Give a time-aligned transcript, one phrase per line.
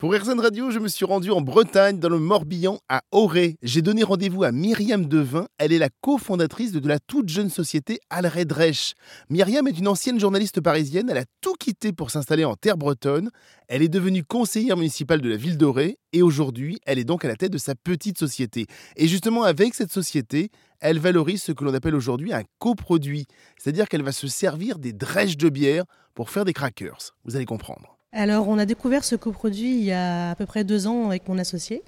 [0.00, 3.56] Pour RZN Radio, je me suis rendu en Bretagne, dans le Morbihan, à Auray.
[3.62, 5.46] J'ai donné rendez-vous à Myriam Devin.
[5.58, 8.94] Elle est la cofondatrice de la toute jeune société Alredresch.
[9.28, 11.10] Myriam est une ancienne journaliste parisienne.
[11.10, 13.28] Elle a tout quitté pour s'installer en terre bretonne.
[13.68, 17.28] Elle est devenue conseillère municipale de la ville d'Auray et aujourd'hui, elle est donc à
[17.28, 18.68] la tête de sa petite société.
[18.96, 20.48] Et justement, avec cette société,
[20.80, 23.26] elle valorise ce que l'on appelle aujourd'hui un coproduit,
[23.58, 27.14] c'est-à-dire qu'elle va se servir des drèches de bière pour faire des crackers.
[27.26, 27.99] Vous allez comprendre.
[28.12, 31.28] Alors, on a découvert ce coproduit il y a à peu près deux ans avec
[31.28, 31.84] mon associé.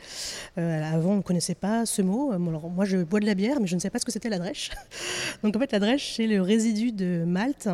[0.56, 2.30] Euh, avant, on ne connaissait pas ce mot.
[2.30, 4.28] Alors, moi, je bois de la bière, mais je ne sais pas ce que c'était
[4.28, 4.70] la drèche.
[5.42, 7.68] Donc, en fait, la drèche, c'est le résidu de malt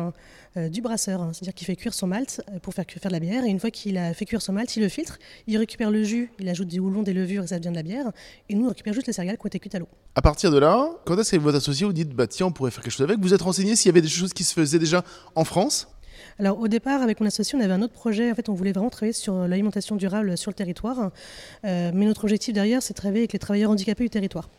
[0.57, 1.21] euh, du brasseur.
[1.21, 1.29] Hein.
[1.31, 3.45] C'est-à-dire qu'il fait cuire son malt euh, pour faire, faire de la bière.
[3.45, 6.03] Et une fois qu'il a fait cuire son malt, il le filtre, il récupère le
[6.03, 8.11] jus, il ajoute des houblons, des levures, et ça devient de la bière.
[8.49, 9.89] Et nous, on récupère juste les céréales qui ont été cuites à l'eau.
[10.15, 12.71] À partir de là, quand est-ce que votre associé vous dites, bah tiens, on pourrait
[12.71, 14.79] faire quelque chose avec Vous êtes renseigné s'il y avait des choses qui se faisaient
[14.79, 15.03] déjà
[15.35, 15.87] en France?
[16.39, 18.31] Alors au départ, avec mon associé, on avait un autre projet.
[18.31, 21.11] En fait, on voulait vraiment travailler sur l'alimentation durable sur le territoire.
[21.65, 24.49] Euh, mais notre objectif derrière, c'est de travailler avec les travailleurs handicapés du territoire.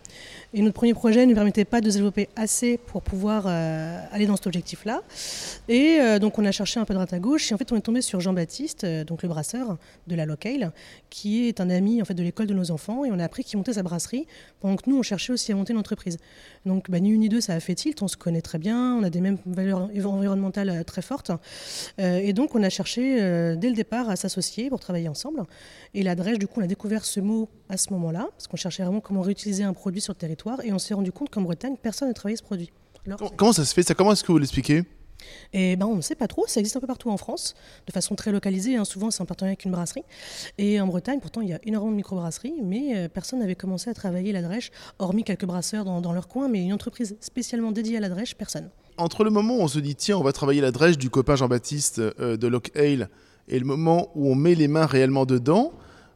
[0.52, 4.26] Et notre premier projet ne permettait pas de se développer assez pour pouvoir euh, aller
[4.26, 5.02] dans cet objectif-là.
[5.68, 7.50] Et euh, donc on a cherché un peu droite à gauche.
[7.50, 10.72] Et en fait, on est tombé sur Jean-Baptiste, donc le brasseur de la Locale,
[11.08, 13.04] qui est un ami en fait de l'école de nos enfants.
[13.04, 14.26] Et on a appris qu'il montait sa brasserie
[14.60, 16.18] pendant que nous, on cherchait aussi à monter l'entreprise.
[16.66, 18.02] Donc bah, ni une ni deux, ça a fait tilt.
[18.02, 18.96] On se connaît très bien.
[18.96, 21.30] On a des mêmes valeurs environnementales très fortes.
[21.98, 25.42] Euh, et donc, on a cherché euh, dès le départ à s'associer pour travailler ensemble.
[25.94, 28.56] Et la drèche, du coup, on a découvert ce mot à ce moment-là, parce qu'on
[28.56, 30.64] cherchait vraiment comment réutiliser un produit sur le territoire.
[30.64, 32.70] Et on s'est rendu compte qu'en Bretagne, personne n'a travaillé ce produit.
[33.36, 33.94] comment ça se fait ça?
[33.94, 34.84] Comment est-ce que vous l'expliquez?
[35.52, 37.54] Et ben, on ne sait pas trop, ça existe un peu partout en France,
[37.86, 38.84] de façon très localisée, hein.
[38.84, 40.04] souvent c'est en partenariat avec une brasserie.
[40.58, 43.90] Et en Bretagne, pourtant, il y a énormément de microbrasseries, mais euh, personne n'avait commencé
[43.90, 47.72] à travailler la drèche, hormis quelques brasseurs dans, dans leur coin, mais une entreprise spécialement
[47.72, 50.32] dédiée à la drèche, personne entre le moment où on se dit tiens, on va
[50.32, 53.08] travailler la drèche du copain Jean-Baptiste euh, de Lock Hale
[53.48, 55.72] et le moment où on met les mains réellement dedans,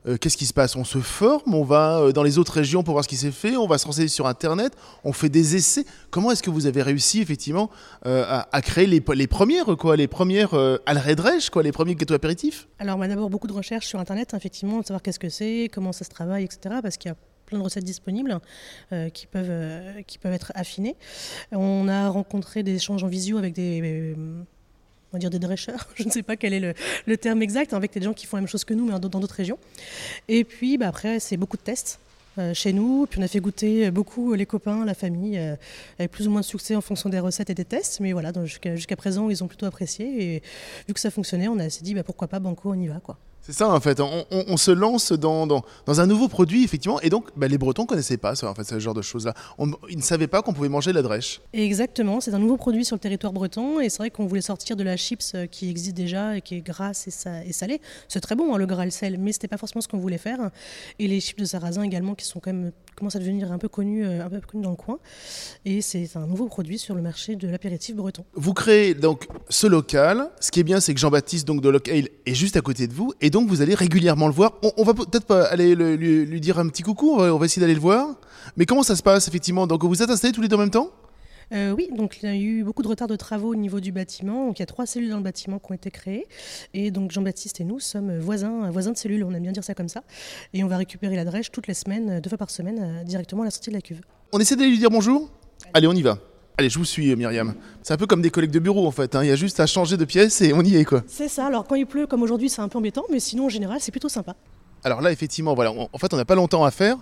[0.06, 0.76] euh, qu'est-ce qui se passe?
[0.76, 3.30] On se forme, on va euh, dans les autres régions pour voir ce qui s'est
[3.30, 5.84] fait, on va se renseigner sur Internet, on fait des essais.
[6.10, 7.70] Comment est-ce que vous avez réussi effectivement
[8.04, 10.54] à, créer les, premières, quoi, les premières
[10.86, 12.68] Alredrèche, quoi, les premiers gâteaux apéritifs?
[12.78, 15.70] Alors, on a d'abord beaucoup de recherches sur Internet, effectivement, de savoir qu'est-ce que c'est,
[15.72, 16.76] comment ça se travaille, etc.
[16.82, 17.16] Parce qu'il y a
[17.54, 18.40] plein de recettes disponibles
[18.92, 20.96] euh, qui, peuvent, euh, qui peuvent être affinées.
[21.52, 24.14] On a rencontré des échanges en visio avec des euh,
[25.12, 26.74] on va dire des dresseurs, je ne sais pas quel est
[27.06, 29.20] le, terme exact, avec des gens qui font la même chose que nous, mais dans
[29.20, 29.58] d'autres régions.
[30.26, 32.00] Et puis bah, après, c'est beaucoup de tests.
[32.52, 35.38] chez nous, puis on a fait goûter beaucoup les copains, la famille,
[36.00, 38.32] avec plus ou moins de succès en fonction des recettes et des tests, mais voilà,
[38.44, 40.42] jusqu'à présent, ils ont plutôt apprécié, et
[40.88, 43.16] vu que ça fonctionnait, on s'est dit, bah, pourquoi pas, Banco, on y va, quoi.
[43.46, 47.28] C'est ça en fait, on, se lance dans, dans, un nouveau produit effectivement, et donc
[47.36, 49.34] bah, les Bretons ne connaissaient pas ça, en fait, ce genre de choses-là.
[49.90, 51.42] Ils ne savaient pas qu'on pouvait manger la drèche.
[51.52, 54.76] Exactement, c'est un nouveau produit sur le territoire breton, et c'est vrai qu'on voulait sortir
[54.76, 57.82] de la chips euh, qui existe déjà et qui est grasse et, salée.
[58.08, 60.16] C'est très bon hein, le gras le sel, mais c'était pas forcément ce qu'on voulait
[60.16, 60.50] faire.
[60.98, 63.68] Et les chips de sarrasin également qui sont quand même commencent à devenir un peu
[63.68, 64.98] connus, euh, un peu connus dans le coin.
[65.66, 68.24] Et c'est un nouveau produit sur le marché de l'apéritif breton.
[68.34, 70.30] Vous créez donc ce local.
[70.40, 72.86] Ce qui est bien, c'est que Jean-Baptiste donc de Lock Ale est juste à côté
[72.86, 74.52] de vous, et donc vous allez régulièrement le voir.
[74.76, 77.80] On, va peut-être pas aller lui, dire un petit coucou, on va, essayer d'aller le
[77.80, 78.14] voir.
[78.56, 79.66] Mais comment ça se passe effectivement?
[79.66, 80.90] Donc vous êtes installés tous les deux en même temps?
[81.52, 83.90] Euh, oui, donc il y a eu beaucoup de retard de travaux au niveau du
[83.90, 84.46] bâtiment.
[84.46, 86.28] Donc il y a trois cellules dans le bâtiment qui ont été créées.
[86.74, 89.74] Et donc Jean-Baptiste et nous sommes voisins, voisins de cellules, on aime bien dire ça
[89.74, 90.04] comme ça.
[90.52, 93.42] Et on va récupérer la drèche toutes les semaines, deux fois par semaine, euh, directement
[93.42, 94.00] à la sortie de la cuve.
[94.32, 95.28] On essaie d'aller lui dire bonjour?
[95.72, 96.18] Allez, on y va.
[96.56, 97.54] Allez, je vous suis, Myriam.
[97.82, 99.16] C'est un peu comme des collègues de bureau, en fait.
[99.16, 99.24] Hein.
[99.24, 101.02] Il y a juste à changer de pièce et on y est, quoi.
[101.08, 101.46] C'est ça.
[101.46, 103.90] Alors, quand il pleut, comme aujourd'hui, c'est un peu embêtant, mais sinon, en général, c'est
[103.90, 104.36] plutôt sympa.
[104.84, 105.72] Alors là, effectivement, voilà.
[105.72, 106.96] en fait, on n'a pas longtemps à faire.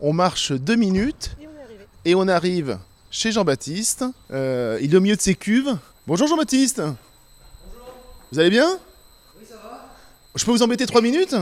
[0.00, 1.36] On marche deux minutes
[2.04, 2.78] et on, arrive
[3.10, 4.04] chez Jean-Baptiste.
[4.32, 5.78] Euh, il est au milieu de ses cuves.
[6.06, 6.80] Bonjour, Jean-Baptiste.
[6.80, 6.96] Bonjour.
[8.32, 8.68] Vous allez bien?
[9.38, 9.88] Oui, ça va.
[10.34, 11.34] Je peux vous embêter trois minutes?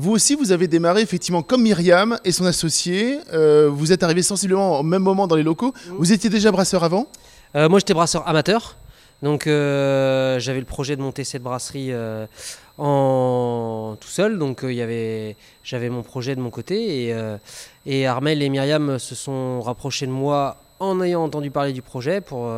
[0.00, 3.18] Vous aussi, vous avez démarré effectivement comme Myriam et son associé.
[3.34, 5.74] Euh, vous êtes arrivé sensiblement au même moment dans les locaux.
[5.74, 5.92] Mmh.
[5.98, 7.06] Vous étiez déjà brasseur avant?
[7.54, 8.76] Euh, Moi, j'étais brasseur amateur.
[9.22, 11.92] Donc, euh, j'avais le projet de monter cette brasserie
[12.78, 14.38] en tout seul.
[14.38, 17.08] Donc, il y avait, j'avais mon projet de mon côté.
[17.08, 17.14] Et,
[17.84, 22.22] et Armel et Myriam se sont rapprochés de moi en ayant entendu parler du projet
[22.22, 22.50] pour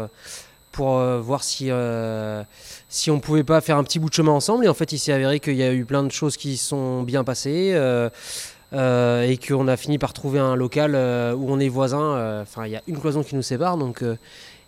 [0.72, 2.42] pour euh, voir si, euh,
[2.88, 4.64] si on pouvait pas faire un petit bout de chemin ensemble.
[4.64, 7.02] Et en fait, il s'est avéré qu'il y a eu plein de choses qui sont
[7.02, 8.08] bien passées euh,
[8.72, 10.96] et qu'on a fini par trouver un local
[11.36, 12.40] où on est voisins.
[12.40, 14.02] Enfin, il y a une cloison qui nous sépare, donc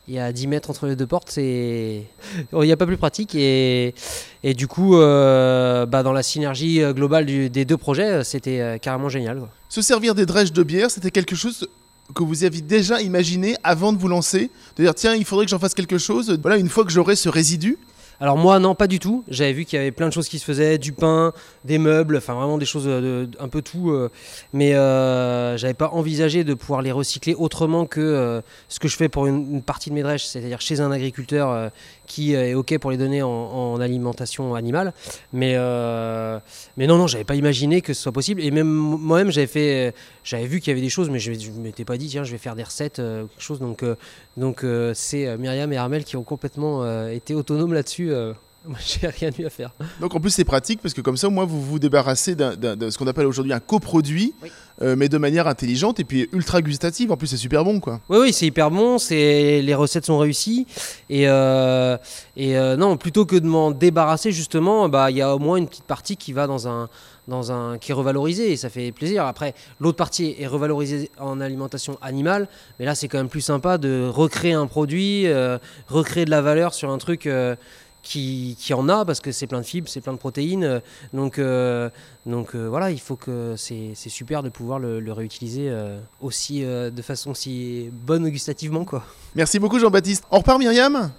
[0.06, 1.34] il y a 10 mètres entre les deux portes.
[1.38, 2.04] Il
[2.52, 3.34] n'y a pas plus pratique.
[3.34, 3.94] Et,
[4.42, 9.40] et du coup, bah, dans la synergie globale des deux projets, c'était carrément génial.
[9.70, 11.66] Se servir des drèches de bière, c'était quelque chose
[12.12, 15.50] que vous aviez déjà imaginé avant de vous lancer De dire, tiens, il faudrait que
[15.50, 17.78] j'en fasse quelque chose, voilà, une fois que j'aurai ce résidu
[18.20, 19.24] Alors moi non pas du tout.
[19.28, 21.32] J'avais vu qu'il y avait plein de choses qui se faisaient, du pain,
[21.64, 23.90] des meubles, enfin vraiment des choses de, un peu tout.
[23.90, 24.10] euh,
[24.52, 28.96] mais euh, j'avais pas envisagé de pouvoir les recycler autrement que euh, ce que je
[28.96, 31.68] fais pour une, partie de mes drèches, c'est-à-dire chez un agriculteur euh,
[32.06, 34.92] qui euh, est ok pour les donner en, en alimentation animale.
[35.32, 36.38] Mais euh,
[36.76, 38.40] mais non non j'avais pas imaginé que ce soit possible.
[38.42, 41.50] Et même moi-même j'avais fait, j'avais vu qu'il y avait des choses, mais je, je
[41.50, 43.60] m'étais pas dit tiens je vais faire des recettes euh, quelque chose.
[43.60, 43.96] Donc euh,
[44.36, 48.12] donc euh, c'est euh, Myriam et Armel qui ont complètement euh, été autonomes là-dessus.
[48.68, 49.70] Moi, j'ai rien eu à faire.
[50.00, 52.90] Donc en plus c'est pratique parce que comme ça au moins vous vous débarrassez de
[52.90, 54.50] ce qu'on appelle aujourd'hui un coproduit, Oui.
[54.80, 57.12] euh, mais de manière intelligente et puis ultra gustative.
[57.12, 58.00] En plus c'est super bon quoi.
[58.08, 58.98] Oui, oui, c'est hyper bon.
[58.98, 60.66] C'est les recettes sont réussies
[61.10, 61.98] et euh,
[62.36, 65.56] et euh, non, plutôt que de m'en débarrasser justement, bah il y a au moins
[65.58, 66.88] une petite partie qui va dans un
[67.28, 69.24] dans un qui est revalorisée et ça fait plaisir.
[69.26, 73.76] Après, l'autre partie est revalorisée en alimentation animale, mais là c'est quand même plus sympa
[73.78, 75.58] de recréer un produit, euh,
[75.88, 77.28] recréer de la valeur sur un truc.
[78.04, 80.80] Qui, qui en a parce que c'est plein de fibres, c'est plein de protéines.
[81.12, 81.90] Donc, euh,
[82.26, 85.98] donc euh, voilà, il faut que c'est c'est super de pouvoir le, le réutiliser euh,
[86.20, 89.04] aussi euh, de façon si bonne gustativement quoi.
[89.34, 90.24] Merci beaucoup Jean-Baptiste.
[90.30, 91.10] On repart Myriam?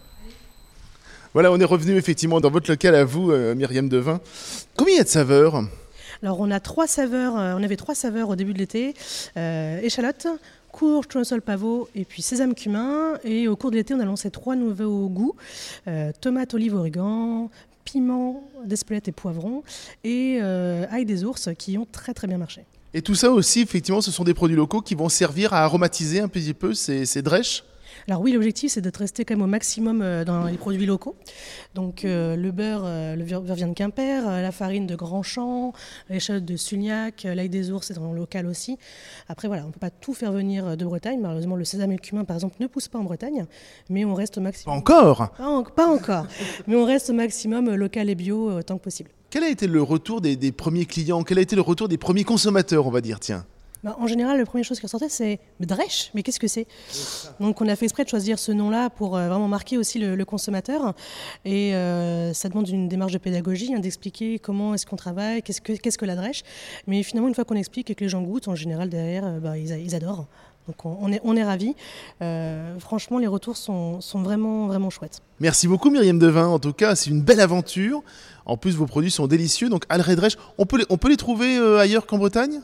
[1.34, 4.22] Voilà, on est revenu effectivement dans votre local à vous, euh, Myriam Devin.
[4.78, 5.64] Combien il y a de saveurs?
[6.24, 8.94] Alors on a trois saveurs, on avait trois saveurs au début de l'été,
[9.36, 10.28] euh, échalote,
[10.76, 13.14] courge, tournesol pavot et puis sésame cumin.
[13.24, 15.36] Et au cours de l'été, on a lancé trois nouveaux goûts,
[15.88, 17.50] euh, tomate, olive, origan,
[17.86, 19.64] piment, d'espelette et poivron
[20.04, 22.66] et euh, ail des ours qui ont très très bien marché.
[22.94, 26.20] Et tout ça aussi, effectivement, ce sont des produits locaux qui vont servir à aromatiser
[26.20, 27.22] un petit peu ces, ces.
[28.08, 31.16] Alors oui, l'objectif c'est de rester quand même au maximum euh, dans les produits locaux.
[31.74, 35.74] Donc euh, le beurre, euh, le beurre vient de Quimper, la farine de Grandchamp,
[36.10, 38.78] l'échalote de Sulniac, l'ail des ours c'est en local aussi.
[39.28, 41.20] Après voilà, on ne peut pas tout faire venir de Bretagne.
[41.22, 43.46] Malheureusement, le sésame et le cumin par exemple ne poussent pas en Bretagne,
[43.90, 44.76] mais on reste au Pas maximum.
[44.78, 46.28] encore Pas, en- pas encore,
[46.68, 49.10] mais on reste au maximum local et bio autant que possible.
[49.30, 51.24] Quel a été le retour des, des premiers clients?
[51.24, 53.46] Quel a été le retour des premiers consommateurs, on va dire, tiens?
[53.86, 56.66] Bah, en général, la première chose qui ressortait, c'est Dresch, mais qu'est-ce que c'est?
[57.40, 60.26] Donc, on a fait exprès de choisir ce nom-là pour euh, vraiment marquer aussi le,
[60.26, 60.96] consommateur.
[61.46, 65.62] Et euh, ça demande une démarche de pédagogie, hein, d'expliquer comment est-ce qu'on travaille, qu'est-ce
[65.62, 66.42] que, la Dresch.
[66.88, 69.40] Mais finalement, une fois qu'on explique et que les gens goûtent, en général, derrière, euh,
[69.40, 70.26] bah, ils, adorent.
[70.68, 71.76] Donc, on, est, ravis.
[72.80, 75.22] Franchement, les retours sont, vraiment, vraiment chouettes.
[75.40, 78.02] Merci beaucoup Myriam Devin, en tout cas c'est une belle aventure.
[78.48, 82.18] En plus vos produits sont délicieux, donc Alred Drèche, on peut les, trouver ailleurs qu'en
[82.18, 82.62] Bretagne?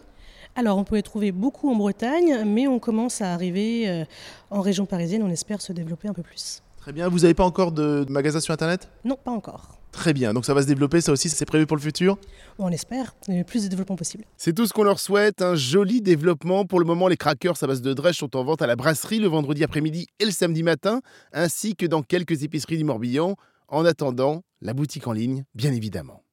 [0.56, 4.06] Alors, on peut les trouver beaucoup en Bretagne, mais on commence à arriver euh,
[4.50, 5.24] en région parisienne.
[5.24, 6.62] On espère se développer un peu plus.
[6.78, 8.90] Très bien, vous n'avez pas encore de, magasin sur Internet?
[9.06, 9.78] Non, pas encore.
[9.92, 12.18] Très bien, donc ça va se développer, ça aussi c'est prévu pour le futur?
[12.58, 14.24] On espère, il y a le plus de développement possible.
[14.38, 16.66] C'est tout ce qu'on leur souhaite, un joli développement.
[16.66, 19.20] Pour le moment, les crackers à base de drèche sont en vente à la brasserie
[19.20, 21.02] le vendredi après-midi et le samedi matin,
[21.34, 23.36] ainsi que dans quelques épiceries du Morbihan.
[23.68, 26.24] En attendant, la boutique en ligne, bien évidemment.